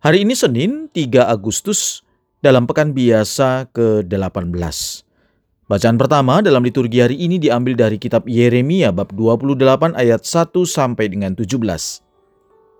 [0.00, 2.00] Hari ini Senin 3 Agustus
[2.40, 4.48] dalam pekan biasa ke-18.
[5.68, 9.60] Bacaan pertama dalam liturgi hari ini diambil dari kitab Yeremia bab 28
[9.92, 11.52] ayat 1 sampai dengan 17.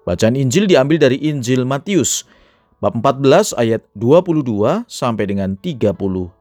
[0.09, 2.25] Bacaan Injil diambil dari Injil Matius
[2.81, 6.33] bab 14 ayat 22 sampai dengan 36.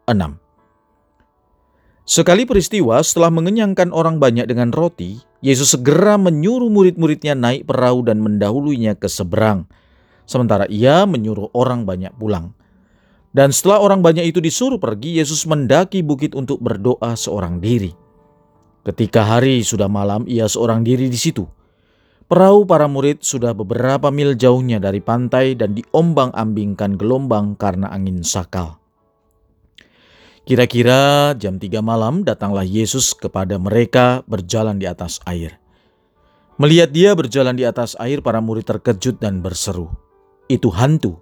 [2.08, 8.24] Sekali peristiwa setelah mengenyangkan orang banyak dengan roti, Yesus segera menyuruh murid-muridnya naik perahu dan
[8.24, 9.68] mendahulunya ke seberang
[10.30, 12.54] sementara ia menyuruh orang banyak pulang.
[13.34, 17.94] Dan setelah orang banyak itu disuruh pergi, Yesus mendaki bukit untuk berdoa seorang diri.
[18.86, 21.46] Ketika hari sudah malam, ia seorang diri di situ.
[22.30, 28.78] Perahu para murid sudah beberapa mil jauhnya dari pantai dan diombang-ambingkan gelombang karena angin sakal.
[30.46, 35.62] Kira-kira jam tiga malam datanglah Yesus kepada mereka berjalan di atas air.
[36.58, 39.94] Melihat dia berjalan di atas air, para murid terkejut dan berseru,
[40.52, 41.22] itu hantu.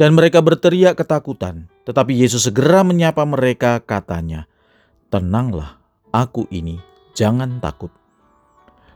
[0.00, 1.68] Dan mereka berteriak ketakutan.
[1.84, 4.48] Tetapi Yesus segera menyapa mereka katanya,
[5.12, 6.80] Tenanglah, aku ini,
[7.12, 7.92] jangan takut.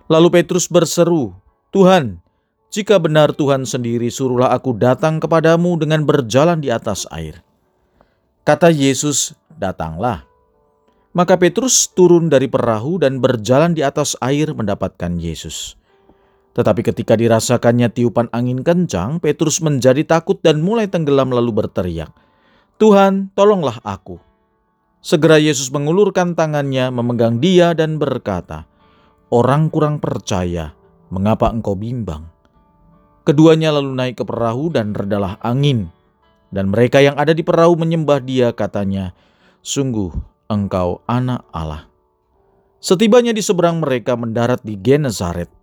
[0.07, 1.33] Lalu Petrus berseru,
[1.73, 2.21] Tuhan,
[2.73, 7.45] jika benar Tuhan sendiri suruhlah aku datang kepadamu dengan berjalan di atas air.
[8.45, 10.25] Kata Yesus, datanglah.
[11.13, 15.77] Maka Petrus turun dari perahu dan berjalan di atas air mendapatkan Yesus.
[16.53, 22.13] Tetapi ketika dirasakannya tiupan angin kencang, Petrus menjadi takut dan mulai tenggelam lalu berteriak,
[22.77, 24.19] Tuhan, tolonglah aku.
[25.03, 28.67] Segera Yesus mengulurkan tangannya, memegang dia dan berkata,
[29.33, 30.77] Orang kurang percaya,
[31.09, 32.29] mengapa engkau bimbang?
[33.23, 35.89] Keduanya lalu naik ke perahu dan redalah angin.
[36.53, 39.17] Dan mereka yang ada di perahu menyembah dia katanya,
[39.63, 40.11] Sungguh
[40.51, 41.89] engkau anak Allah.
[42.83, 45.62] Setibanya di seberang mereka mendarat di Genesaret.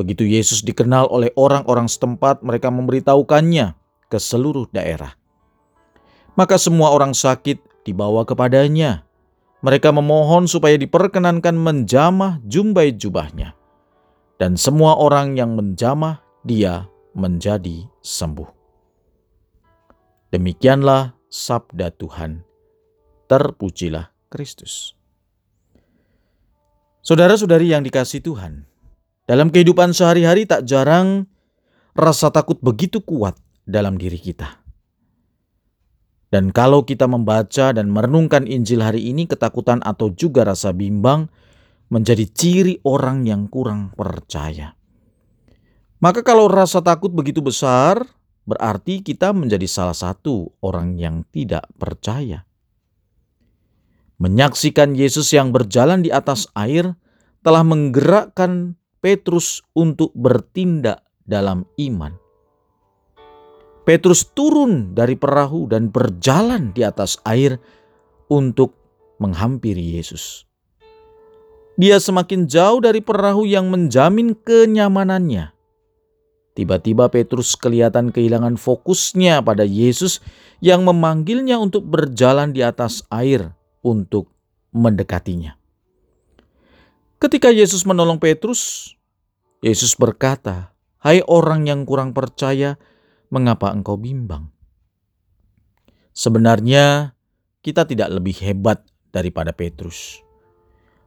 [0.00, 3.76] Begitu Yesus dikenal oleh orang-orang setempat, mereka memberitahukannya
[4.08, 5.12] ke seluruh daerah.
[6.40, 9.04] Maka semua orang sakit dibawa kepadanya.
[9.60, 13.52] Mereka memohon supaya diperkenankan menjamah jumbai jubahnya.
[14.40, 18.48] Dan semua orang yang menjamah dia menjadi sembuh.
[20.32, 22.40] Demikianlah sabda Tuhan.
[23.28, 24.96] Terpujilah Kristus.
[27.04, 28.69] Saudara-saudari yang dikasih Tuhan,
[29.30, 31.30] dalam kehidupan sehari-hari tak jarang
[31.94, 34.58] rasa takut begitu kuat dalam diri kita.
[36.34, 41.30] Dan kalau kita membaca dan merenungkan Injil hari ini, ketakutan atau juga rasa bimbang
[41.94, 44.74] menjadi ciri orang yang kurang percaya.
[46.02, 48.02] Maka kalau rasa takut begitu besar,
[48.50, 52.46] berarti kita menjadi salah satu orang yang tidak percaya.
[54.18, 56.98] Menyaksikan Yesus yang berjalan di atas air
[57.46, 62.12] telah menggerakkan Petrus untuk bertindak dalam iman.
[63.88, 67.56] Petrus turun dari perahu dan berjalan di atas air
[68.28, 68.76] untuk
[69.16, 70.44] menghampiri Yesus.
[71.80, 75.56] Dia semakin jauh dari perahu yang menjamin kenyamanannya.
[76.52, 80.20] Tiba-tiba Petrus kelihatan kehilangan fokusnya pada Yesus
[80.60, 84.28] yang memanggilnya untuk berjalan di atas air untuk
[84.76, 85.59] mendekatinya.
[87.20, 88.96] Ketika Yesus menolong Petrus,
[89.60, 90.72] Yesus berkata,
[91.04, 92.80] "Hai orang yang kurang percaya,
[93.28, 94.48] mengapa engkau bimbang?"
[96.16, 97.12] Sebenarnya,
[97.60, 98.80] kita tidak lebih hebat
[99.12, 100.24] daripada Petrus.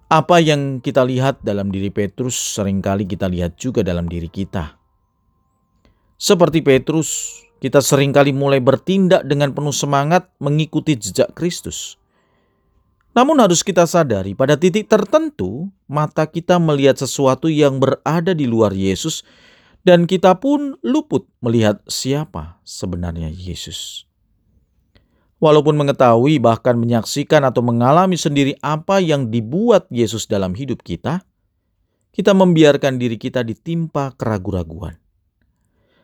[0.05, 4.77] Apa yang kita lihat dalam diri Petrus, sering kali kita lihat juga dalam diri kita.
[6.21, 11.97] Seperti Petrus, kita sering kali mulai bertindak dengan penuh semangat mengikuti jejak Kristus.
[13.13, 18.73] Namun harus kita sadari pada titik tertentu mata kita melihat sesuatu yang berada di luar
[18.73, 19.21] Yesus
[19.85, 24.09] dan kita pun luput melihat siapa sebenarnya Yesus.
[25.37, 31.21] Walaupun mengetahui bahkan menyaksikan atau mengalami sendiri apa yang dibuat Yesus dalam hidup kita,
[32.15, 34.97] kita membiarkan diri kita ditimpa keraguan-raguan.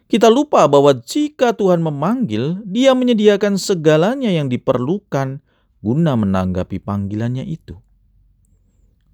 [0.09, 5.39] Kita lupa bahwa jika Tuhan memanggil, Dia menyediakan segalanya yang diperlukan
[5.79, 7.79] guna menanggapi panggilannya itu.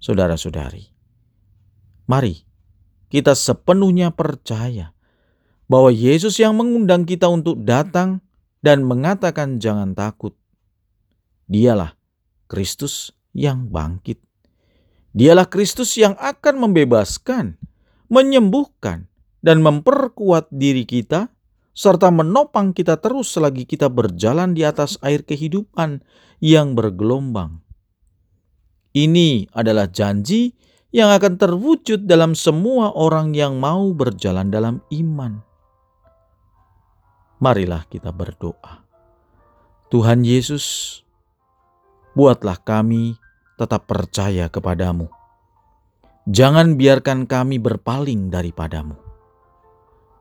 [0.02, 0.92] Saudara-saudari,
[2.06, 2.46] mari
[3.08, 4.92] kita sepenuhnya percaya
[5.66, 8.22] bahwa Yesus yang mengundang kita untuk datang
[8.62, 10.34] dan mengatakan jangan takut.
[11.46, 11.94] Dialah
[12.50, 14.18] Kristus yang bangkit.
[15.16, 17.56] Dialah Kristus yang akan membebaskan,
[18.10, 19.08] menyembuhkan,
[19.40, 21.30] dan memperkuat diri kita,
[21.76, 26.00] serta menopang kita terus selagi kita berjalan di atas air kehidupan
[26.40, 27.60] yang bergelombang.
[28.96, 30.56] Ini adalah janji
[30.88, 35.44] yang akan terwujud dalam semua orang yang mau berjalan dalam iman.
[37.36, 38.80] Marilah kita berdoa.
[39.92, 40.98] Tuhan Yesus,
[42.16, 43.20] buatlah kami
[43.60, 45.12] tetap percaya kepadamu.
[46.24, 49.05] Jangan biarkan kami berpaling daripadamu.